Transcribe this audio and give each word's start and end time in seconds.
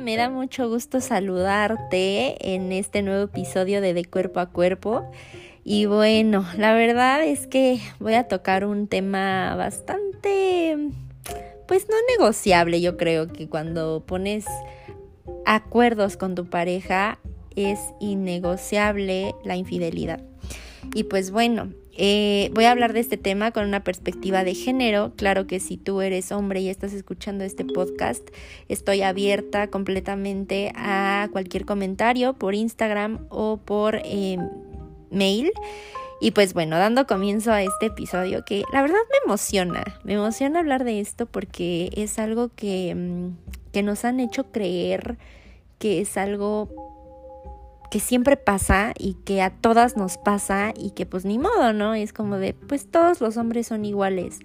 Me 0.00 0.16
da 0.16 0.28
mucho 0.28 0.68
gusto 0.68 1.00
saludarte 1.00 2.54
en 2.54 2.72
este 2.72 3.02
nuevo 3.02 3.24
episodio 3.24 3.80
de 3.80 3.94
De 3.94 4.04
Cuerpo 4.04 4.40
a 4.40 4.50
Cuerpo. 4.50 5.08
Y 5.62 5.86
bueno, 5.86 6.44
la 6.58 6.74
verdad 6.74 7.22
es 7.22 7.46
que 7.46 7.80
voy 8.00 8.14
a 8.14 8.26
tocar 8.26 8.64
un 8.66 8.88
tema 8.88 9.54
bastante, 9.54 10.76
pues 11.68 11.86
no 11.88 11.94
negociable. 12.18 12.80
Yo 12.80 12.96
creo 12.96 13.28
que 13.28 13.48
cuando 13.48 14.02
pones 14.04 14.46
acuerdos 15.46 16.16
con 16.16 16.34
tu 16.34 16.46
pareja 16.46 17.18
es 17.54 17.78
innegociable 18.00 19.34
la 19.44 19.56
infidelidad. 19.56 20.20
Y 20.92 21.04
pues 21.04 21.30
bueno, 21.30 21.72
eh, 21.96 22.50
voy 22.52 22.64
a 22.64 22.72
hablar 22.72 22.92
de 22.92 23.00
este 23.00 23.16
tema 23.16 23.52
con 23.52 23.66
una 23.66 23.84
perspectiva 23.84 24.42
de 24.42 24.54
género. 24.54 25.12
Claro 25.16 25.46
que 25.46 25.60
si 25.60 25.76
tú 25.76 26.00
eres 26.00 26.32
hombre 26.32 26.60
y 26.60 26.68
estás 26.68 26.92
escuchando 26.92 27.44
este 27.44 27.64
podcast, 27.64 28.28
estoy 28.68 29.02
abierta 29.02 29.68
completamente 29.68 30.72
a 30.74 31.28
cualquier 31.30 31.64
comentario 31.64 32.34
por 32.34 32.54
Instagram 32.54 33.26
o 33.28 33.58
por 33.58 34.00
em, 34.04 34.40
mail. 35.10 35.52
Y 36.20 36.32
pues 36.32 36.54
bueno, 36.54 36.78
dando 36.78 37.06
comienzo 37.06 37.52
a 37.52 37.62
este 37.62 37.86
episodio 37.86 38.44
que 38.44 38.64
la 38.72 38.82
verdad 38.82 38.96
me 39.10 39.18
emociona, 39.24 39.84
me 40.04 40.14
emociona 40.14 40.60
hablar 40.60 40.84
de 40.84 41.00
esto 41.00 41.26
porque 41.26 41.90
es 41.96 42.18
algo 42.18 42.50
que, 42.54 42.90
em, 42.90 43.36
que 43.72 43.82
nos 43.82 44.04
han 44.04 44.20
hecho 44.20 44.50
creer 44.50 45.16
que 45.78 46.00
es 46.00 46.16
algo 46.16 46.93
que 47.94 48.00
siempre 48.00 48.36
pasa 48.36 48.92
y 48.98 49.14
que 49.24 49.40
a 49.40 49.50
todas 49.50 49.96
nos 49.96 50.18
pasa 50.18 50.74
y 50.76 50.90
que 50.90 51.06
pues 51.06 51.24
ni 51.24 51.38
modo, 51.38 51.72
¿no? 51.72 51.94
Es 51.94 52.12
como 52.12 52.38
de, 52.38 52.52
pues 52.52 52.90
todos 52.90 53.20
los 53.20 53.36
hombres 53.36 53.68
son 53.68 53.84
iguales. 53.84 54.40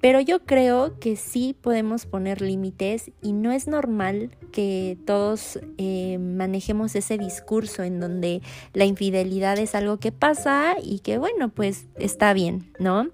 Pero 0.00 0.18
yo 0.20 0.40
creo 0.40 0.98
que 0.98 1.14
sí 1.14 1.54
podemos 1.60 2.06
poner 2.06 2.40
límites 2.40 3.12
y 3.22 3.34
no 3.34 3.52
es 3.52 3.68
normal 3.68 4.32
que 4.50 4.98
todos 5.06 5.60
eh, 5.76 6.18
manejemos 6.18 6.96
ese 6.96 7.18
discurso 7.18 7.84
en 7.84 8.00
donde 8.00 8.42
la 8.72 8.84
infidelidad 8.84 9.60
es 9.60 9.76
algo 9.76 9.98
que 9.98 10.10
pasa 10.10 10.74
y 10.82 10.98
que 10.98 11.18
bueno, 11.18 11.50
pues 11.50 11.86
está 12.00 12.32
bien, 12.32 12.72
¿no? 12.80 13.10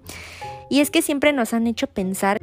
Y 0.67 0.79
es 0.79 0.89
que 0.89 1.03
siempre 1.03 1.31
nos 1.31 1.53
han 1.53 1.67
hecho 1.67 1.85
pensar 1.85 2.41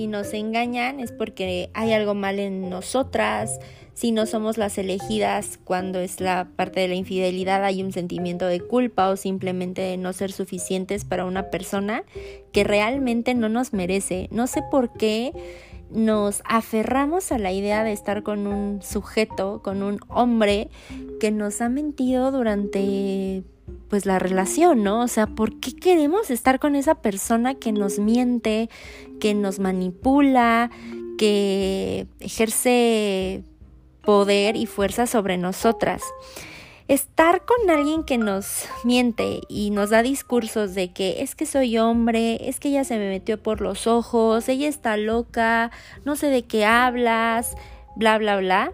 si 0.00 0.06
nos 0.06 0.32
engañan 0.32 0.98
es 0.98 1.12
porque 1.12 1.68
hay 1.74 1.92
algo 1.92 2.14
mal 2.14 2.38
en 2.38 2.70
nosotras, 2.70 3.60
si 3.92 4.12
no 4.12 4.24
somos 4.24 4.56
las 4.56 4.78
elegidas 4.78 5.60
cuando 5.62 6.00
es 6.00 6.22
la 6.22 6.48
parte 6.56 6.80
de 6.80 6.88
la 6.88 6.94
infidelidad 6.94 7.62
hay 7.66 7.82
un 7.82 7.92
sentimiento 7.92 8.46
de 8.46 8.60
culpa 8.60 9.10
o 9.10 9.18
simplemente 9.18 9.82
de 9.82 9.98
no 9.98 10.14
ser 10.14 10.32
suficientes 10.32 11.04
para 11.04 11.26
una 11.26 11.50
persona 11.50 12.02
que 12.50 12.64
realmente 12.64 13.34
no 13.34 13.50
nos 13.50 13.74
merece. 13.74 14.28
No 14.30 14.46
sé 14.46 14.62
por 14.70 14.90
qué 14.94 15.34
nos 15.90 16.40
aferramos 16.46 17.30
a 17.30 17.36
la 17.36 17.52
idea 17.52 17.84
de 17.84 17.92
estar 17.92 18.22
con 18.22 18.46
un 18.46 18.80
sujeto, 18.80 19.60
con 19.62 19.82
un 19.82 20.00
hombre 20.08 20.70
que 21.20 21.30
nos 21.30 21.60
ha 21.60 21.68
mentido 21.68 22.32
durante 22.32 23.44
pues 23.88 24.06
la 24.06 24.18
relación, 24.18 24.82
¿no? 24.82 25.02
O 25.02 25.08
sea, 25.08 25.26
¿por 25.26 25.60
qué 25.60 25.74
queremos 25.74 26.30
estar 26.30 26.58
con 26.58 26.74
esa 26.76 26.96
persona 26.96 27.54
que 27.54 27.72
nos 27.72 27.98
miente, 27.98 28.70
que 29.20 29.34
nos 29.34 29.58
manipula, 29.58 30.70
que 31.18 32.06
ejerce 32.20 33.42
poder 34.02 34.56
y 34.56 34.66
fuerza 34.66 35.06
sobre 35.06 35.38
nosotras? 35.38 36.02
Estar 36.88 37.44
con 37.44 37.70
alguien 37.70 38.02
que 38.02 38.18
nos 38.18 38.66
miente 38.82 39.40
y 39.48 39.70
nos 39.70 39.90
da 39.90 40.02
discursos 40.02 40.74
de 40.74 40.92
que 40.92 41.22
es 41.22 41.34
que 41.34 41.46
soy 41.46 41.78
hombre, 41.78 42.48
es 42.48 42.58
que 42.58 42.68
ella 42.68 42.84
se 42.84 42.98
me 42.98 43.08
metió 43.08 43.40
por 43.40 43.60
los 43.60 43.86
ojos, 43.86 44.48
ella 44.48 44.68
está 44.68 44.96
loca, 44.96 45.70
no 46.04 46.16
sé 46.16 46.26
de 46.28 46.42
qué 46.42 46.64
hablas, 46.64 47.54
bla, 47.96 48.18
bla, 48.18 48.38
bla 48.38 48.72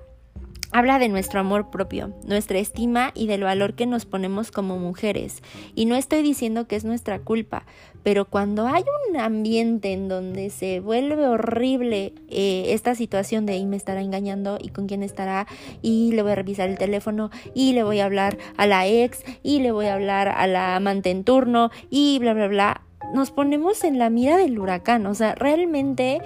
Habla 0.76 0.98
de 0.98 1.09
nuestro 1.09 1.41
amor 1.41 1.70
propio, 1.70 2.12
nuestra 2.26 2.59
estima 2.59 3.10
y 3.14 3.28
del 3.28 3.44
valor 3.44 3.72
que 3.72 3.87
nos 3.87 4.04
ponemos 4.04 4.50
como 4.50 4.78
mujeres. 4.78 5.42
Y 5.75 5.87
no 5.87 5.97
estoy 5.97 6.20
diciendo 6.20 6.69
que 6.69 6.76
es 6.76 6.84
nuestra 6.84 7.19
culpa, 7.19 7.64
pero 8.03 8.26
cuando 8.26 8.66
hay 8.66 8.84
un 9.09 9.16
ambiente 9.16 9.94
en 9.94 10.09
donde 10.09 10.50
se 10.50 10.81
vuelve 10.81 11.28
horrible 11.28 12.12
eh, 12.28 12.75
esta 12.75 12.94
situación 12.94 13.47
de 13.47 13.56
y 13.56 13.64
me 13.64 13.78
estará 13.78 14.03
engañando 14.03 14.59
y 14.60 14.69
con 14.69 14.87
quién 14.87 15.03
estará 15.03 15.47
y 15.81 16.12
le 16.12 16.20
voy 16.20 16.32
a 16.32 16.34
revisar 16.34 16.69
el 16.69 16.76
teléfono 16.76 17.31
y 17.54 17.72
le 17.72 17.82
voy 17.82 18.00
a 18.00 18.04
hablar 18.04 18.37
a 18.58 18.66
la 18.66 18.87
ex 18.87 19.25
y 19.43 19.60
le 19.60 19.72
voy 19.72 19.87
a 19.87 19.94
hablar 19.94 20.28
a 20.28 20.47
la 20.47 20.76
amante 20.76 21.10
en 21.10 21.25
turno 21.25 21.70
y 21.88 22.19
bla, 22.19 22.34
bla, 22.34 22.48
bla, 22.48 22.82
nos 23.14 23.31
ponemos 23.31 23.82
en 23.82 23.98
la 23.98 24.10
mira 24.10 24.37
del 24.37 24.58
huracán. 24.58 25.06
O 25.06 25.14
sea, 25.14 25.34
realmente 25.34 26.20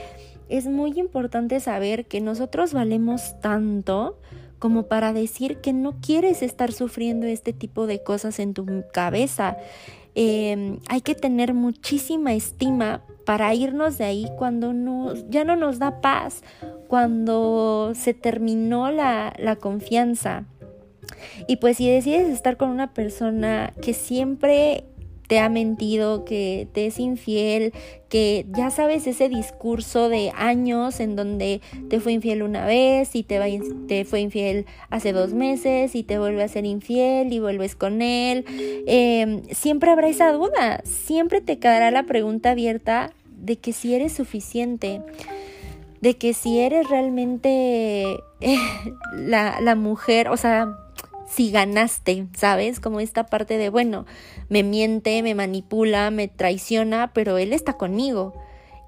es 0.50 0.66
muy 0.66 0.98
importante 0.98 1.60
saber 1.60 2.06
que 2.06 2.20
nosotros 2.20 2.72
valemos 2.72 3.40
tanto 3.40 4.18
como 4.58 4.84
para 4.84 5.12
decir 5.12 5.58
que 5.58 5.72
no 5.72 5.94
quieres 6.00 6.42
estar 6.42 6.72
sufriendo 6.72 7.26
este 7.26 7.52
tipo 7.52 7.86
de 7.86 8.02
cosas 8.02 8.38
en 8.38 8.52
tu 8.52 8.66
cabeza. 8.92 9.56
Em, 10.14 10.80
hay 10.88 11.00
que 11.00 11.14
tener 11.14 11.54
muchísima 11.54 12.34
estima 12.34 13.02
para 13.24 13.54
irnos 13.54 13.96
de 13.96 14.04
ahí 14.04 14.28
cuando 14.36 14.72
no, 14.72 15.14
ya 15.30 15.44
no 15.44 15.56
nos 15.56 15.78
da 15.78 16.00
paz, 16.00 16.42
cuando 16.88 17.92
se 17.94 18.12
terminó 18.12 18.90
la, 18.90 19.32
la 19.38 19.56
confianza. 19.56 20.44
Y 21.46 21.56
pues 21.56 21.76
si 21.76 21.88
decides 21.88 22.28
estar 22.28 22.56
con 22.56 22.70
una 22.70 22.92
persona 22.92 23.72
que 23.80 23.94
siempre 23.94 24.84
te 25.30 25.38
ha 25.38 25.48
mentido, 25.48 26.24
que 26.24 26.66
te 26.72 26.86
es 26.86 26.98
infiel, 26.98 27.72
que 28.08 28.46
ya 28.48 28.70
sabes 28.70 29.06
ese 29.06 29.28
discurso 29.28 30.08
de 30.08 30.32
años 30.34 30.98
en 30.98 31.14
donde 31.14 31.60
te 31.88 32.00
fue 32.00 32.14
infiel 32.14 32.42
una 32.42 32.66
vez 32.66 33.14
y 33.14 33.22
te, 33.22 34.04
fue 34.04 34.22
infiel 34.22 34.66
hace 34.88 35.12
dos 35.12 35.32
meses 35.32 35.94
y 35.94 36.02
te 36.02 36.18
vuelve 36.18 36.42
a 36.42 36.48
ser 36.48 36.66
infiel 36.66 37.32
y 37.32 37.38
vuelves 37.38 37.76
con 37.76 38.02
él. 38.02 38.44
Em, 38.88 39.44
siempre 39.52 39.92
habrá 39.92 40.08
esa 40.08 40.32
duda, 40.32 40.80
siempre 40.82 41.40
te 41.40 41.60
quedará 41.60 41.92
la 41.92 42.06
pregunta 42.06 42.50
abierta 42.50 43.12
de 43.30 43.56
que 43.56 43.72
si 43.72 43.94
eres 43.94 44.12
suficiente 44.12 45.00
de 46.00 46.16
que 46.16 46.32
si 46.32 46.58
eres 46.58 46.88
realmente 46.88 48.18
la, 49.12 49.60
la 49.60 49.74
mujer, 49.76 50.28
o 50.28 50.36
sea, 50.38 50.76
si 51.30 51.50
ganaste, 51.50 52.26
¿sabes? 52.36 52.80
Como 52.80 53.00
esta 53.00 53.26
parte 53.26 53.56
de, 53.56 53.70
bueno, 53.70 54.04
me 54.48 54.62
miente, 54.62 55.22
me 55.22 55.34
manipula, 55.34 56.10
me 56.10 56.28
traiciona, 56.28 57.12
pero 57.14 57.38
él 57.38 57.52
está 57.52 57.74
conmigo. 57.74 58.34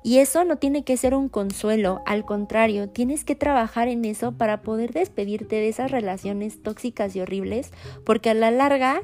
Y 0.03 0.19
eso 0.19 0.45
no 0.45 0.57
tiene 0.57 0.83
que 0.83 0.97
ser 0.97 1.15
un 1.15 1.29
consuelo, 1.29 2.03
al 2.05 2.25
contrario, 2.25 2.89
tienes 2.89 3.25
que 3.25 3.37
trabajar 3.37 3.87
en 3.87 4.05
eso 4.05 4.33
para 4.33 4.63
poder 4.63 4.93
despedirte 4.93 5.57
de 5.57 5.69
esas 5.69 5.93
relaciones 5.93 6.61
tóxicas 6.61 7.15
y 7.15 7.21
horribles, 7.21 7.71
porque 8.05 8.31
a 8.31 8.35
la 8.35 8.51
larga 8.51 9.03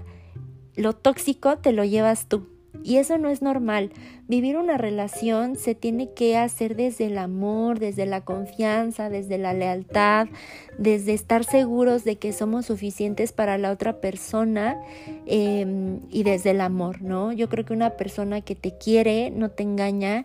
lo 0.75 0.95
tóxico 0.95 1.59
te 1.59 1.71
lo 1.71 1.85
llevas 1.85 2.27
tú. 2.27 2.58
Y 2.83 2.97
eso 2.97 3.19
no 3.19 3.29
es 3.29 3.43
normal. 3.43 3.91
Vivir 4.29 4.57
una 4.57 4.79
relación 4.79 5.57
se 5.57 5.75
tiene 5.75 6.13
que 6.13 6.37
hacer 6.37 6.77
desde 6.77 7.07
el 7.07 7.19
amor, 7.19 7.79
desde 7.79 8.07
la 8.07 8.25
confianza, 8.25 9.09
desde 9.09 9.39
la 9.39 9.53
lealtad, 9.53 10.29
desde 10.79 11.15
estar 11.15 11.45
seguros 11.45 12.05
de 12.05 12.17
que 12.17 12.33
somos 12.33 12.67
suficientes 12.67 13.33
para 13.33 13.59
la 13.59 13.71
otra 13.71 14.01
persona 14.01 14.77
em, 15.27 16.01
y 16.11 16.23
desde 16.23 16.51
el 16.51 16.61
amor, 16.61 17.03
¿no? 17.03 17.33
Yo 17.33 17.49
creo 17.49 17.65
que 17.65 17.73
una 17.73 17.91
persona 17.91 18.41
que 18.41 18.55
te 18.55 18.77
quiere 18.77 19.31
no 19.31 19.51
te 19.51 19.63
engaña 19.63 20.25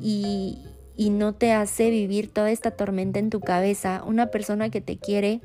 y, 0.00 0.58
y 0.96 1.10
no 1.10 1.34
te 1.34 1.52
hace 1.52 1.90
vivir 1.90 2.32
toda 2.32 2.50
esta 2.50 2.70
tormenta 2.72 3.18
en 3.18 3.30
tu 3.30 3.40
cabeza. 3.40 4.02
Una 4.06 4.26
persona 4.26 4.70
que 4.70 4.80
te 4.80 4.96
quiere 4.96 5.40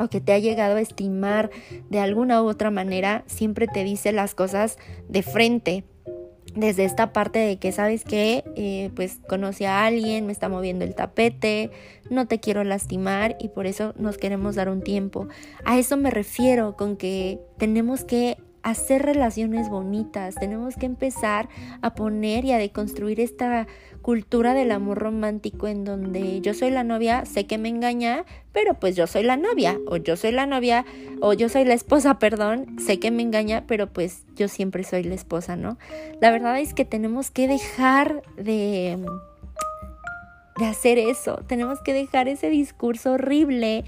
o 0.00 0.08
que 0.08 0.20
te 0.20 0.32
ha 0.32 0.38
llegado 0.38 0.76
a 0.76 0.80
estimar 0.80 1.50
de 1.88 2.00
alguna 2.00 2.42
u 2.42 2.48
otra 2.48 2.70
manera, 2.70 3.22
siempre 3.26 3.66
te 3.66 3.84
dice 3.84 4.12
las 4.12 4.34
cosas 4.34 4.78
de 5.08 5.22
frente. 5.22 5.84
Desde 6.54 6.84
esta 6.84 7.12
parte 7.12 7.38
de 7.38 7.58
que 7.58 7.70
sabes 7.70 8.02
que 8.02 8.42
eh, 8.56 8.90
pues 8.96 9.20
conoce 9.28 9.68
a 9.68 9.84
alguien, 9.84 10.26
me 10.26 10.32
está 10.32 10.48
moviendo 10.48 10.84
el 10.84 10.96
tapete, 10.96 11.70
no 12.10 12.26
te 12.26 12.40
quiero 12.40 12.64
lastimar 12.64 13.36
y 13.38 13.50
por 13.50 13.66
eso 13.66 13.94
nos 13.96 14.18
queremos 14.18 14.56
dar 14.56 14.68
un 14.68 14.82
tiempo. 14.82 15.28
A 15.64 15.78
eso 15.78 15.96
me 15.96 16.10
refiero 16.10 16.76
con 16.76 16.96
que 16.96 17.38
tenemos 17.56 18.02
que 18.02 18.36
hacer 18.62 19.02
relaciones 19.02 19.68
bonitas, 19.68 20.34
tenemos 20.34 20.76
que 20.76 20.86
empezar 20.86 21.48
a 21.82 21.94
poner 21.94 22.44
y 22.44 22.52
a 22.52 22.58
deconstruir 22.58 23.20
esta 23.20 23.66
cultura 24.02 24.54
del 24.54 24.72
amor 24.72 24.98
romántico 24.98 25.68
en 25.68 25.84
donde 25.84 26.40
yo 26.40 26.54
soy 26.54 26.70
la 26.70 26.84
novia, 26.84 27.24
sé 27.26 27.46
que 27.46 27.58
me 27.58 27.68
engaña, 27.68 28.24
pero 28.52 28.74
pues 28.74 28.96
yo 28.96 29.06
soy 29.06 29.22
la 29.22 29.36
novia, 29.36 29.78
o 29.86 29.96
yo 29.96 30.16
soy 30.16 30.32
la 30.32 30.46
novia, 30.46 30.84
o 31.20 31.32
yo 31.32 31.48
soy 31.48 31.64
la 31.64 31.74
esposa, 31.74 32.18
perdón, 32.18 32.76
sé 32.78 32.98
que 32.98 33.10
me 33.10 33.22
engaña, 33.22 33.64
pero 33.66 33.86
pues 33.92 34.24
yo 34.36 34.48
siempre 34.48 34.84
soy 34.84 35.04
la 35.04 35.14
esposa, 35.14 35.56
¿no? 35.56 35.78
La 36.20 36.30
verdad 36.30 36.58
es 36.58 36.74
que 36.74 36.84
tenemos 36.84 37.30
que 37.30 37.48
dejar 37.48 38.22
de 38.36 38.98
de 40.60 40.66
hacer 40.66 40.98
eso, 40.98 41.42
tenemos 41.46 41.80
que 41.80 41.94
dejar 41.94 42.28
ese 42.28 42.50
discurso 42.50 43.12
horrible 43.12 43.84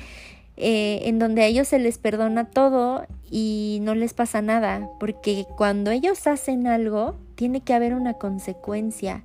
eh, 0.57 1.01
en 1.05 1.19
donde 1.19 1.43
a 1.43 1.47
ellos 1.47 1.69
se 1.69 1.79
les 1.79 1.99
perdona 1.99 2.51
todo 2.51 3.07
y 3.35 3.79
no 3.81 3.95
les 3.95 4.13
pasa 4.13 4.43
nada, 4.43 4.91
porque 5.01 5.47
cuando 5.57 5.91
ellos 5.91 6.27
hacen 6.27 6.67
algo, 6.67 7.17
tiene 7.35 7.63
que 7.63 7.73
haber 7.73 7.95
una 7.95 8.13
consecuencia 8.13 9.25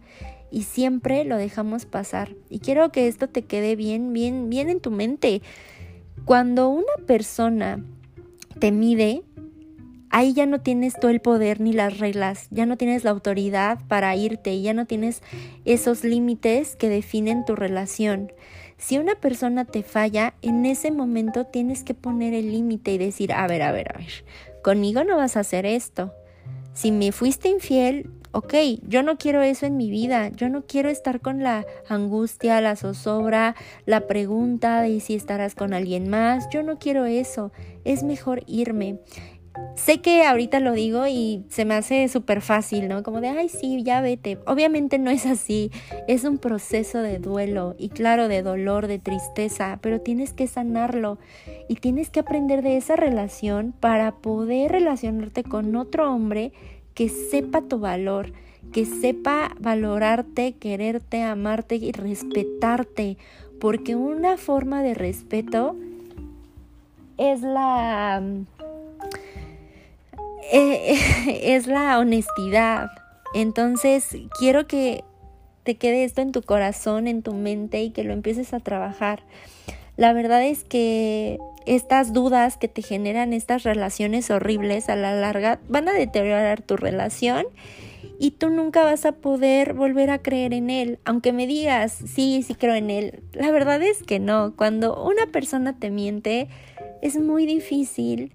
y 0.49 0.63
siempre 0.63 1.25
lo 1.25 1.35
dejamos 1.35 1.85
pasar. 1.85 2.33
Y 2.49 2.59
quiero 2.59 2.89
que 2.89 3.09
esto 3.09 3.27
te 3.27 3.41
quede 3.41 3.75
bien, 3.75 4.13
bien, 4.13 4.49
bien 4.49 4.69
en 4.69 4.79
tu 4.79 4.91
mente. 4.91 5.41
Cuando 6.23 6.69
una 6.69 7.05
persona 7.05 7.83
te 8.59 8.71
mide, 8.71 9.23
ahí 10.09 10.31
ya 10.33 10.45
no 10.45 10.61
tienes 10.61 10.97
todo 10.97 11.11
el 11.11 11.19
poder 11.19 11.59
ni 11.59 11.73
las 11.73 11.99
reglas, 11.99 12.47
ya 12.49 12.65
no 12.65 12.77
tienes 12.77 13.03
la 13.03 13.11
autoridad 13.11 13.79
para 13.89 14.15
irte, 14.15 14.61
ya 14.61 14.73
no 14.73 14.85
tienes 14.85 15.21
esos 15.65 16.05
límites 16.05 16.77
que 16.77 16.87
definen 16.87 17.43
tu 17.43 17.57
relación. 17.57 18.31
Si 18.77 18.97
una 18.97 19.15
persona 19.15 19.65
te 19.65 19.81
falla, 19.81 20.35
en 20.41 20.65
ese 20.65 20.91
momento 20.91 21.45
tienes 21.45 21.83
que 21.83 21.95
poner 21.95 22.33
el 22.33 22.51
límite 22.51 22.91
y 22.91 22.97
decir, 22.97 23.33
a 23.33 23.47
ver, 23.47 23.63
a 23.63 23.71
ver, 23.71 23.91
a 23.93 23.97
ver, 23.97 24.23
conmigo 24.63 25.03
no 25.03 25.17
vas 25.17 25.35
a 25.35 25.41
hacer 25.41 25.65
esto. 25.65 26.13
Si 26.73 26.91
me 26.91 27.11
fuiste 27.11 27.49
infiel, 27.49 28.11
ok, 28.33 28.53
yo 28.87 29.01
no 29.01 29.17
quiero 29.17 29.41
eso 29.41 29.65
en 29.65 29.77
mi 29.77 29.89
vida, 29.89 30.29
yo 30.29 30.47
no 30.47 30.67
quiero 30.67 30.89
estar 30.89 31.21
con 31.21 31.41
la 31.41 31.65
angustia, 31.89 32.61
la 32.61 32.75
zozobra, 32.75 33.55
la 33.87 34.05
pregunta 34.05 34.83
de 34.83 34.99
si 34.99 35.15
estarás 35.15 35.55
con 35.55 35.73
alguien 35.73 36.07
más, 36.07 36.47
yo 36.51 36.61
no 36.61 36.77
quiero 36.77 37.05
eso, 37.05 37.51
es 37.83 38.03
mejor 38.03 38.43
irme. 38.45 38.99
Sé 39.75 40.01
que 40.01 40.23
ahorita 40.25 40.59
lo 40.59 40.73
digo 40.73 41.05
y 41.07 41.45
se 41.49 41.63
me 41.63 41.75
hace 41.75 42.07
súper 42.07 42.41
fácil, 42.41 42.87
¿no? 42.87 43.03
Como 43.03 43.21
de, 43.21 43.29
ay, 43.29 43.47
sí, 43.47 43.83
ya 43.83 44.01
vete. 44.01 44.39
Obviamente 44.47 44.97
no 44.97 45.11
es 45.11 45.25
así, 45.25 45.71
es 46.07 46.23
un 46.23 46.39
proceso 46.39 46.99
de 46.99 47.19
duelo 47.19 47.75
y 47.77 47.89
claro, 47.89 48.27
de 48.27 48.41
dolor, 48.41 48.87
de 48.87 48.97
tristeza, 48.97 49.77
pero 49.81 50.01
tienes 50.01 50.33
que 50.33 50.47
sanarlo 50.47 51.19
y 51.69 51.75
tienes 51.75 52.09
que 52.09 52.21
aprender 52.21 52.63
de 52.63 52.75
esa 52.75 52.95
relación 52.95 53.73
para 53.79 54.13
poder 54.15 54.71
relacionarte 54.71 55.43
con 55.43 55.75
otro 55.75 56.11
hombre 56.11 56.51
que 56.95 57.09
sepa 57.09 57.61
tu 57.61 57.77
valor, 57.77 58.33
que 58.73 58.85
sepa 58.85 59.55
valorarte, 59.59 60.53
quererte, 60.53 61.21
amarte 61.21 61.75
y 61.75 61.91
respetarte, 61.91 63.17
porque 63.59 63.95
una 63.95 64.37
forma 64.37 64.81
de 64.81 64.95
respeto 64.95 65.75
es 67.17 67.41
la 67.41 68.21
eh, 70.51 70.99
es 71.55 71.67
la 71.67 71.99
honestidad. 71.99 72.89
Entonces, 73.33 74.15
quiero 74.39 74.67
que 74.67 75.03
te 75.63 75.75
quede 75.75 76.05
esto 76.05 76.21
en 76.21 76.31
tu 76.31 76.41
corazón, 76.41 77.07
en 77.07 77.21
tu 77.21 77.33
mente 77.33 77.81
y 77.83 77.89
que 77.89 78.03
lo 78.03 78.13
empieces 78.13 78.53
a 78.53 78.59
trabajar. 78.59 79.23
La 79.97 80.13
verdad 80.13 80.43
es 80.43 80.63
que 80.63 81.39
estas 81.65 82.13
dudas 82.13 82.55
que 82.55 82.67
te 82.67 82.81
generan 82.81 83.33
estas 83.33 83.63
relaciones 83.63 84.29
horribles 84.29 84.89
a 84.89 84.95
la 84.95 85.13
larga 85.13 85.59
van 85.67 85.89
a 85.89 85.93
deteriorar 85.93 86.61
tu 86.61 86.77
relación 86.77 87.47
y 88.19 88.31
tú 88.31 88.49
nunca 88.49 88.83
vas 88.83 89.05
a 89.05 89.11
poder 89.11 89.73
volver 89.73 90.09
a 90.09 90.19
creer 90.19 90.53
en 90.53 90.69
él, 90.69 90.99
aunque 91.03 91.33
me 91.33 91.47
digas, 91.47 91.91
sí, 91.91 92.43
sí 92.43 92.55
creo 92.55 92.75
en 92.75 92.89
él. 92.89 93.23
La 93.33 93.51
verdad 93.51 93.81
es 93.81 94.03
que 94.03 94.19
no, 94.19 94.55
cuando 94.55 95.03
una 95.03 95.27
persona 95.27 95.77
te 95.77 95.89
miente 95.89 96.47
es 97.01 97.17
muy 97.19 97.45
difícil 97.45 98.33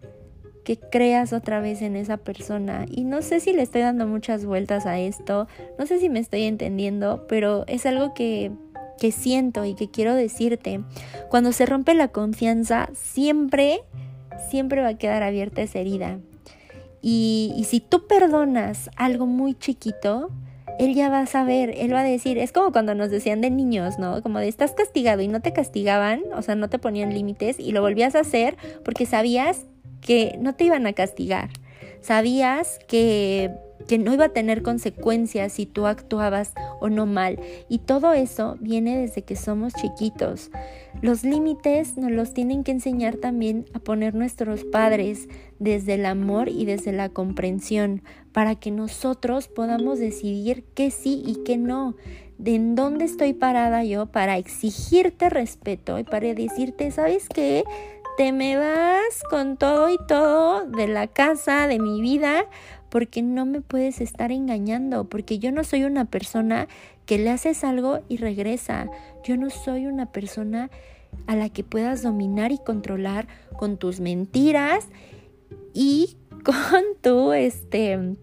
que 0.64 0.78
creas 0.78 1.32
otra 1.32 1.60
vez 1.60 1.82
en 1.82 1.96
esa 1.96 2.16
persona. 2.16 2.86
Y 2.90 3.04
no 3.04 3.22
sé 3.22 3.40
si 3.40 3.52
le 3.52 3.62
estoy 3.62 3.82
dando 3.82 4.06
muchas 4.06 4.44
vueltas 4.44 4.86
a 4.86 4.98
esto, 4.98 5.48
no 5.78 5.86
sé 5.86 5.98
si 5.98 6.08
me 6.08 6.20
estoy 6.20 6.44
entendiendo, 6.44 7.26
pero 7.28 7.64
es 7.66 7.86
algo 7.86 8.14
que, 8.14 8.52
que 8.98 9.12
siento 9.12 9.64
y 9.64 9.74
que 9.74 9.90
quiero 9.90 10.14
decirte. 10.14 10.80
Cuando 11.30 11.52
se 11.52 11.66
rompe 11.66 11.94
la 11.94 12.08
confianza, 12.08 12.90
siempre, 12.94 13.80
siempre 14.50 14.82
va 14.82 14.88
a 14.88 14.98
quedar 14.98 15.22
abierta 15.22 15.62
esa 15.62 15.78
herida. 15.78 16.18
Y, 17.00 17.52
y 17.56 17.64
si 17.64 17.80
tú 17.80 18.06
perdonas 18.06 18.88
algo 18.96 19.26
muy 19.26 19.54
chiquito, 19.54 20.30
él 20.78 20.94
ya 20.94 21.08
va 21.08 21.20
a 21.20 21.26
saber, 21.26 21.74
él 21.76 21.92
va 21.92 22.00
a 22.00 22.04
decir, 22.04 22.38
es 22.38 22.52
como 22.52 22.72
cuando 22.72 22.94
nos 22.94 23.10
decían 23.10 23.40
de 23.40 23.50
niños, 23.50 23.98
¿no? 23.98 24.22
Como 24.22 24.38
de 24.38 24.48
estás 24.48 24.72
castigado 24.72 25.22
y 25.22 25.28
no 25.28 25.40
te 25.40 25.52
castigaban, 25.52 26.22
o 26.34 26.42
sea, 26.42 26.54
no 26.54 26.68
te 26.68 26.78
ponían 26.78 27.12
límites 27.12 27.58
y 27.58 27.72
lo 27.72 27.82
volvías 27.82 28.14
a 28.14 28.20
hacer 28.20 28.56
porque 28.84 29.06
sabías 29.06 29.66
que 30.02 30.36
no 30.40 30.54
te 30.54 30.64
iban 30.64 30.86
a 30.86 30.92
castigar. 30.92 31.48
Sabías 32.02 32.80
que, 32.88 33.50
que 33.86 33.96
no 33.96 34.12
iba 34.12 34.26
a 34.26 34.32
tener 34.32 34.62
consecuencias 34.62 35.52
si 35.52 35.66
tú 35.66 35.86
actuabas 35.86 36.52
o 36.80 36.88
no 36.88 37.06
mal. 37.06 37.38
Y 37.68 37.78
todo 37.78 38.12
eso 38.12 38.56
viene 38.60 38.98
desde 38.98 39.22
que 39.22 39.36
somos 39.36 39.72
chiquitos. 39.72 40.50
Los 41.00 41.22
límites 41.22 41.96
nos 41.96 42.10
los 42.10 42.34
tienen 42.34 42.64
que 42.64 42.72
enseñar 42.72 43.16
también 43.16 43.66
a 43.72 43.78
poner 43.78 44.14
nuestros 44.14 44.64
padres 44.64 45.28
desde 45.60 45.94
el 45.94 46.06
amor 46.06 46.48
y 46.48 46.64
desde 46.64 46.92
la 46.92 47.08
comprensión 47.08 48.02
para 48.32 48.56
que 48.56 48.72
nosotros 48.72 49.46
podamos 49.46 50.00
decidir 50.00 50.64
qué 50.74 50.90
sí 50.90 51.22
y 51.24 51.44
qué 51.44 51.56
no 51.56 51.94
de 52.42 52.56
en 52.56 52.74
dónde 52.74 53.04
estoy 53.04 53.34
parada 53.34 53.84
yo 53.84 54.06
para 54.06 54.36
exigirte 54.36 55.30
respeto 55.30 56.00
y 56.00 56.02
para 56.02 56.34
decirte, 56.34 56.90
¿sabes 56.90 57.28
qué? 57.28 57.62
Te 58.16 58.32
me 58.32 58.56
vas 58.56 59.22
con 59.30 59.56
todo 59.56 59.88
y 59.88 59.98
todo 60.06 60.66
de 60.66 60.86
la 60.86 61.06
casa, 61.06 61.66
de 61.66 61.78
mi 61.78 62.00
vida, 62.00 62.46
porque 62.90 63.22
no 63.22 63.46
me 63.46 63.60
puedes 63.60 64.00
estar 64.00 64.32
engañando, 64.32 65.04
porque 65.04 65.38
yo 65.38 65.50
no 65.52 65.64
soy 65.64 65.84
una 65.84 66.04
persona 66.04 66.68
que 67.06 67.18
le 67.18 67.30
haces 67.30 67.64
algo 67.64 68.00
y 68.08 68.18
regresa. 68.18 68.88
Yo 69.24 69.36
no 69.36 69.50
soy 69.50 69.86
una 69.86 70.12
persona 70.12 70.70
a 71.26 71.36
la 71.36 71.48
que 71.48 71.64
puedas 71.64 72.02
dominar 72.02 72.52
y 72.52 72.58
controlar 72.58 73.26
con 73.58 73.76
tus 73.76 74.00
mentiras 74.00 74.88
y 75.72 76.16
con 76.44 76.82
tu 77.00 77.32
este 77.32 78.16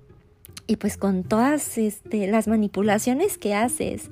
y 0.68 0.76
pues 0.76 0.98
con 0.98 1.24
todas 1.24 1.80
este, 1.80 2.28
las 2.28 2.48
manipulaciones 2.48 3.40
que 3.40 3.56
haces. 3.56 4.10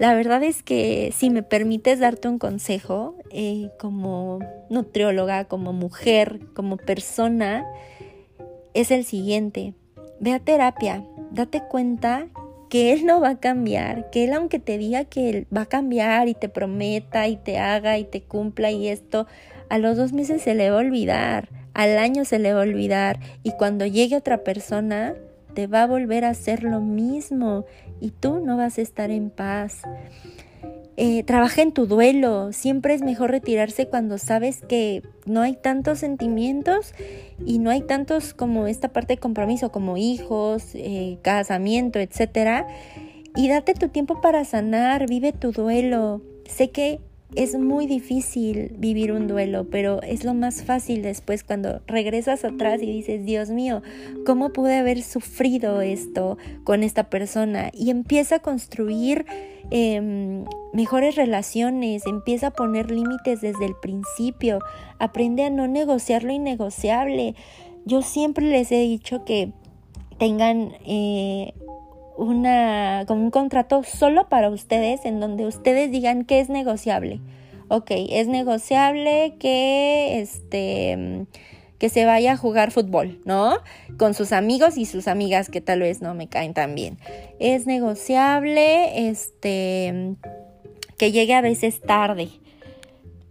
La 0.00 0.14
verdad 0.14 0.42
es 0.42 0.62
que 0.62 1.12
si 1.14 1.28
me 1.28 1.42
permites 1.42 1.98
darte 1.98 2.26
un 2.26 2.38
consejo 2.38 3.16
eh, 3.30 3.68
como 3.78 4.38
nutrióloga, 4.70 5.44
como 5.44 5.74
mujer, 5.74 6.40
como 6.54 6.78
persona, 6.78 7.66
es 8.72 8.90
el 8.92 9.04
siguiente. 9.04 9.74
Ve 10.18 10.32
a 10.32 10.38
terapia, 10.38 11.04
date 11.32 11.62
cuenta 11.68 12.28
que 12.70 12.94
él 12.94 13.04
no 13.04 13.20
va 13.20 13.28
a 13.28 13.40
cambiar, 13.40 14.08
que 14.08 14.24
él 14.24 14.32
aunque 14.32 14.58
te 14.58 14.78
diga 14.78 15.04
que 15.04 15.28
él 15.28 15.46
va 15.54 15.62
a 15.62 15.66
cambiar 15.66 16.28
y 16.28 16.34
te 16.34 16.48
prometa 16.48 17.28
y 17.28 17.36
te 17.36 17.58
haga 17.58 17.98
y 17.98 18.04
te 18.04 18.22
cumpla 18.22 18.70
y 18.70 18.88
esto, 18.88 19.26
a 19.68 19.76
los 19.76 19.98
dos 19.98 20.14
meses 20.14 20.40
se 20.40 20.54
le 20.54 20.70
va 20.70 20.78
a 20.78 20.80
olvidar, 20.80 21.50
al 21.74 21.98
año 21.98 22.24
se 22.24 22.38
le 22.38 22.54
va 22.54 22.60
a 22.60 22.62
olvidar 22.62 23.20
y 23.42 23.52
cuando 23.52 23.84
llegue 23.84 24.16
otra 24.16 24.44
persona 24.44 25.14
te 25.52 25.66
va 25.66 25.82
a 25.82 25.86
volver 25.86 26.24
a 26.24 26.30
hacer 26.30 26.62
lo 26.62 26.80
mismo 26.80 27.66
y 28.00 28.10
tú 28.10 28.40
no 28.40 28.56
vas 28.56 28.78
a 28.78 28.82
estar 28.82 29.10
en 29.10 29.30
paz. 29.30 29.82
Eh, 30.96 31.22
trabaja 31.22 31.62
en 31.62 31.72
tu 31.72 31.86
duelo. 31.86 32.52
Siempre 32.52 32.92
es 32.92 33.02
mejor 33.02 33.30
retirarse 33.30 33.86
cuando 33.86 34.18
sabes 34.18 34.60
que 34.68 35.02
no 35.24 35.40
hay 35.40 35.54
tantos 35.54 36.00
sentimientos 36.00 36.92
y 37.46 37.58
no 37.58 37.70
hay 37.70 37.80
tantos 37.80 38.34
como 38.34 38.66
esta 38.66 38.88
parte 38.88 39.14
de 39.14 39.18
compromiso, 39.18 39.72
como 39.72 39.96
hijos, 39.96 40.74
eh, 40.74 41.18
casamiento, 41.22 41.98
etc. 41.98 42.66
Y 43.34 43.48
date 43.48 43.74
tu 43.74 43.88
tiempo 43.88 44.20
para 44.20 44.44
sanar, 44.44 45.08
vive 45.08 45.32
tu 45.32 45.52
duelo. 45.52 46.20
Sé 46.46 46.70
que 46.70 47.00
es 47.36 47.56
muy 47.58 47.86
difícil 47.86 48.72
vivir 48.76 49.12
un 49.12 49.28
duelo, 49.28 49.68
pero 49.70 50.02
es 50.02 50.24
lo 50.24 50.34
más 50.34 50.62
fácil 50.62 51.02
después 51.02 51.44
cuando 51.44 51.80
regresas 51.86 52.44
atrás 52.44 52.82
y 52.82 52.86
dices, 52.86 53.24
Dios 53.24 53.50
mío, 53.50 53.82
¿cómo 54.26 54.52
pude 54.52 54.76
haber 54.76 55.02
sufrido 55.02 55.80
esto 55.80 56.38
con 56.64 56.82
esta 56.82 57.08
persona? 57.08 57.70
Y 57.72 57.90
empieza 57.90 58.36
a 58.36 58.38
construir 58.40 59.26
em, 59.70 60.44
mejores 60.72 61.14
relaciones, 61.14 62.06
empieza 62.06 62.48
a 62.48 62.50
poner 62.50 62.90
límites 62.90 63.40
desde 63.40 63.66
el 63.66 63.74
principio, 63.80 64.58
aprende 64.98 65.44
a 65.44 65.50
no 65.50 65.68
negociar 65.68 66.24
lo 66.24 66.32
innegociable. 66.32 67.36
Yo 67.84 68.02
siempre 68.02 68.46
les 68.46 68.72
he 68.72 68.80
dicho 68.80 69.24
que 69.24 69.52
tengan 70.18 70.72
eh, 70.84 71.54
una, 72.20 73.04
como 73.06 73.22
un 73.22 73.30
contrato 73.30 73.82
solo 73.82 74.28
para 74.28 74.50
ustedes 74.50 75.04
en 75.04 75.20
donde 75.20 75.46
ustedes 75.46 75.90
digan 75.90 76.24
que 76.24 76.40
es 76.40 76.48
negociable. 76.48 77.20
Ok, 77.68 77.90
es 77.90 78.28
negociable 78.28 79.36
que 79.38 80.20
este 80.20 81.26
que 81.78 81.88
se 81.88 82.04
vaya 82.04 82.32
a 82.32 82.36
jugar 82.36 82.72
fútbol, 82.72 83.22
¿no? 83.24 83.56
Con 83.96 84.12
sus 84.12 84.32
amigos 84.32 84.76
y 84.76 84.84
sus 84.84 85.08
amigas 85.08 85.48
que 85.48 85.62
tal 85.62 85.80
vez 85.80 86.02
no 86.02 86.12
me 86.12 86.28
caen 86.28 86.52
tan 86.52 86.74
bien. 86.74 86.98
Es 87.38 87.66
negociable 87.66 89.08
este 89.08 90.16
que 90.98 91.10
llegue 91.10 91.34
a 91.34 91.40
veces 91.40 91.80
tarde, 91.80 92.28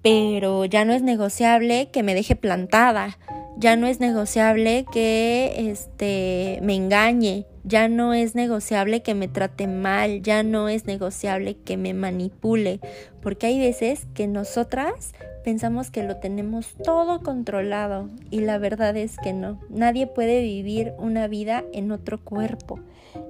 pero 0.02 0.66
ya 0.66 0.84
no 0.84 0.94
es 0.94 1.04
negociable 1.04 1.92
que 1.92 2.02
me 2.02 2.16
deje 2.16 2.36
plantada 2.36 3.20
ya 3.60 3.76
no 3.76 3.88
es 3.88 4.00
negociable 4.00 4.86
que 4.90 5.70
este 5.70 6.60
me 6.64 6.76
engañe, 6.76 7.46
ya 7.66 7.90
no 7.90 8.14
es 8.14 8.34
negociable 8.34 9.02
que 9.02 9.16
me 9.16 9.28
trate 9.28 9.68
mal, 9.68 10.22
ya 10.22 10.44
no 10.44 10.70
es 10.70 10.86
negociable 10.86 11.58
que 11.58 11.76
me 11.76 11.94
manipule, 11.94 12.80
porque 13.22 13.48
hay 13.48 13.60
veces 13.60 14.08
que 14.14 14.28
nosotras 14.28 15.14
pensamos 15.44 15.92
que 15.92 16.04
lo 16.04 16.18
tenemos 16.18 16.74
todo 16.86 17.22
controlado 17.22 18.10
y 18.32 18.40
la 18.40 18.58
verdad 18.60 18.96
es 18.96 19.18
que 19.18 19.34
no. 19.34 19.60
Nadie 19.70 20.08
puede 20.08 20.42
vivir 20.42 20.94
una 20.98 21.28
vida 21.28 21.66
en 21.74 21.92
otro 21.92 22.24
cuerpo. 22.24 22.80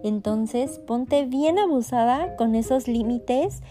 Entonces, 0.04 0.80
ponte 0.86 1.26
bien 1.26 1.58
abusada 1.58 2.36
con 2.36 2.54
esos 2.54 2.88
límites 2.88 3.64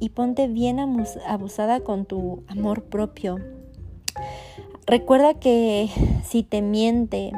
y 0.00 0.08
ponte 0.10 0.48
bien 0.48 0.80
abusada 0.80 1.80
con 1.80 2.06
tu 2.06 2.42
amor 2.48 2.82
propio. 2.82 3.38
Recuerda 4.86 5.34
que 5.34 5.88
si 6.24 6.44
te 6.44 6.62
miente 6.62 7.32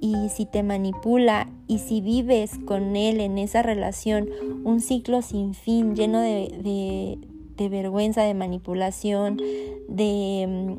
y 0.00 0.28
si 0.28 0.46
te 0.46 0.62
manipula 0.62 1.48
y 1.66 1.78
si 1.78 2.00
vives 2.00 2.52
con 2.64 2.94
él 2.94 3.20
en 3.20 3.38
esa 3.38 3.62
relación 3.62 4.28
un 4.64 4.80
ciclo 4.80 5.20
sin 5.22 5.54
fin 5.54 5.96
lleno 5.96 6.20
de, 6.20 7.18
vergüenza, 7.56 8.22
de 8.22 8.34
manipulación, 8.34 9.38
de, 9.88 10.78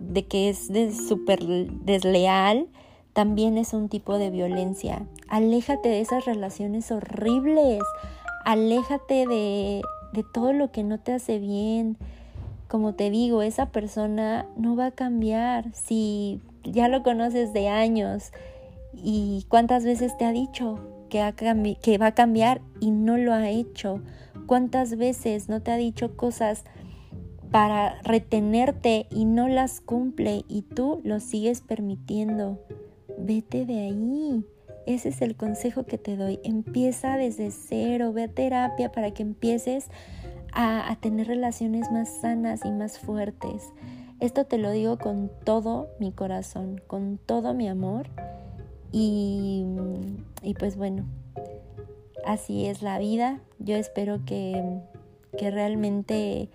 de 0.00 0.26
que 0.26 0.48
es 0.48 0.68
súper 1.08 1.38
desleal, 1.44 2.66
también 3.12 3.56
es 3.56 3.72
un 3.72 3.88
tipo 3.88 4.18
de 4.18 4.30
violencia. 4.30 5.06
Aléjate 5.28 5.88
de 5.88 6.00
esas 6.00 6.24
relaciones 6.24 6.90
horribles, 6.90 7.82
aléjate 8.44 9.26
de, 9.26 9.82
de 10.12 10.24
todo 10.32 10.52
lo 10.52 10.72
que 10.72 10.82
no 10.82 10.98
te 10.98 11.12
hace 11.12 11.38
bien. 11.38 11.96
Como 12.70 12.94
te 12.94 13.10
digo, 13.10 13.42
esa 13.42 13.66
persona 13.72 14.46
no 14.56 14.76
va 14.76 14.86
a 14.86 14.90
cambiar 14.92 15.74
si 15.74 16.40
ya 16.62 16.86
lo 16.86 17.02
conoces 17.02 17.52
de 17.52 17.66
años 17.66 18.30
y 18.94 19.44
cuántas 19.48 19.84
veces 19.84 20.16
te 20.16 20.24
ha 20.24 20.30
dicho 20.30 20.78
que, 21.08 21.76
que 21.82 21.98
va 21.98 22.06
a 22.06 22.14
cambiar 22.14 22.60
y 22.78 22.92
no 22.92 23.16
lo 23.16 23.32
ha 23.34 23.50
hecho. 23.50 24.00
¿Cuántas 24.46 24.96
veces 24.96 25.48
no 25.48 25.60
te 25.60 25.72
ha 25.72 25.76
dicho 25.76 26.16
cosas 26.16 26.62
para 27.50 28.00
retenerte 28.02 29.08
y 29.10 29.24
no 29.24 29.48
las 29.48 29.80
cumple 29.80 30.44
y 30.46 30.62
tú 30.62 31.00
lo 31.02 31.18
sigues 31.18 31.62
permitiendo? 31.62 32.60
Vete 33.18 33.66
de 33.66 33.80
ahí. 33.80 34.44
Ese 34.86 35.08
es 35.08 35.22
el 35.22 35.34
consejo 35.34 35.86
que 35.86 35.98
te 35.98 36.16
doy. 36.16 36.38
Empieza 36.44 37.16
desde 37.16 37.50
cero, 37.50 38.12
ve 38.12 38.24
a 38.24 38.28
terapia 38.28 38.92
para 38.92 39.10
que 39.10 39.24
empieces 39.24 39.88
a, 40.52 40.96
tener 41.00 41.26
relaciones 41.26 41.90
más 41.90 42.20
sanas 42.20 42.64
y 42.64 42.70
más 42.70 42.98
fuertes. 42.98 43.72
Esto 44.20 44.44
te 44.44 44.58
lo 44.58 44.70
digo 44.70 44.98
con 44.98 45.30
todo 45.44 45.88
mi 45.98 46.12
corazón, 46.12 46.80
con 46.86 47.18
todo 47.18 47.54
mi 47.54 47.68
amor. 47.68 48.08
Y, 48.92 49.64
y 50.42 50.54
pues 50.54 50.76
bueno, 50.76 51.04
así 52.24 52.66
es 52.66 52.82
la 52.82 52.98
vida. 52.98 53.40
Yo 53.58 53.76
espero 53.76 54.24
que, 54.24 54.80
que 55.38 55.50
realmente 55.50 56.50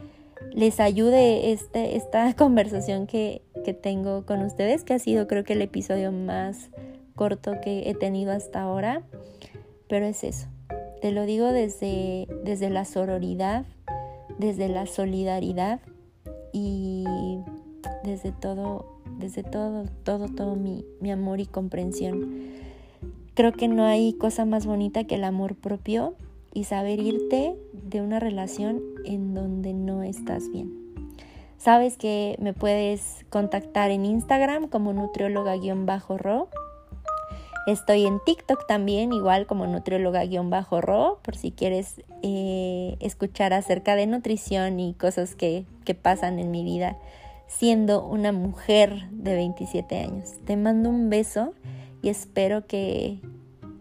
les 0.52 0.80
ayude 0.80 1.52
este, 1.52 1.96
esta 1.96 2.34
conversación 2.38 3.08
que, 3.08 3.42
que 3.64 3.74
tengo 3.74 4.26
con 4.26 4.42
ustedes, 4.42 4.84
que 4.84 4.94
ha 4.94 5.00
sido 5.00 5.28
creo 5.28 5.44
que 5.44 5.54
el 5.54 5.62
episodio 5.62 6.12
más 6.12 6.70
corto 7.16 7.54
que 7.62 7.90
he 7.90 7.96
tenido 7.96 8.32
hasta 8.32 8.62
ahora, 8.62 9.02
pero 9.88 10.06
es 10.06 10.24
eso. 10.24 10.48
Te 11.02 11.12
lo 11.12 11.26
digo 11.26 11.52
desde, 11.52 12.28
desde 12.44 12.70
la 12.70 12.86
sororidad, 12.86 13.66
desde 14.38 14.70
la 14.70 14.86
solidaridad 14.86 15.80
y 16.54 17.06
desde 18.04 18.32
todo, 18.32 18.86
desde 19.18 19.44
todo, 19.44 19.86
todo, 20.04 20.28
todo 20.28 20.56
mi, 20.56 20.86
mi 21.00 21.12
amor 21.12 21.40
y 21.40 21.46
comprensión. 21.46 22.54
Creo 23.34 23.52
que 23.52 23.68
no 23.68 23.86
hay 23.86 24.14
cosa 24.14 24.46
más 24.46 24.66
bonita 24.66 25.04
que 25.04 25.16
el 25.16 25.24
amor 25.24 25.56
propio 25.56 26.16
y 26.54 26.64
saber 26.64 27.00
irte 27.00 27.56
de 27.74 28.02
una 28.02 28.20
relación 28.20 28.82
en 29.04 29.34
donde 29.34 29.74
no 29.74 30.04
estás 30.04 30.50
bien. 30.50 30.86
Sabes 31.58 31.98
que 31.98 32.38
me 32.40 32.54
puedes 32.54 33.26
contactar 33.30 33.92
en 33.92 34.06
Instagram 34.06 34.68
como 34.68 34.94
nutrióloga-ro 34.94 36.50
Estoy 37.66 38.06
en 38.06 38.20
TikTok 38.24 38.68
también, 38.68 39.12
igual 39.12 39.48
como 39.48 39.66
nutrióloga-ro, 39.66 41.20
por 41.24 41.36
si 41.36 41.52
quieres 41.52 42.02
eh, 42.22 42.96
escuchar 43.00 43.54
acerca 43.54 43.96
de 43.96 44.06
nutrición 44.06 44.80
y 44.80 44.94
cosas 44.94 45.34
que, 45.34 45.66
pasan 46.02 46.40
en 46.40 46.52
mi 46.52 46.64
vida 46.64 46.98
siendo 47.48 48.06
una 48.06 48.32
mujer 48.32 49.08
de 49.12 49.36
27 49.36 50.00
años. 50.00 50.34
Te 50.46 50.58
mando 50.58 50.90
un 50.90 51.10
beso 51.10 51.54
y 52.02 52.10
espero 52.10 52.68
que, 52.68 53.20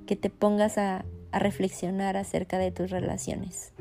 te 0.07 0.31
pongas 0.31 0.79
a 0.79 1.05
reflexionar 1.33 2.17
acerca 2.17 2.59
de 2.59 2.71
tus 2.71 2.91
relaciones. 2.91 3.75